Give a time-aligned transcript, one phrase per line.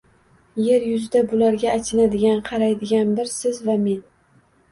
[0.67, 4.03] Yer yuzida bularga achinadigan, qaraydigan bir siz va men.